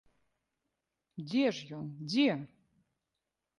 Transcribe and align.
Дзе 1.27 1.45
ж 1.59 1.77
ён, 1.79 1.85
дзе! 2.09 2.27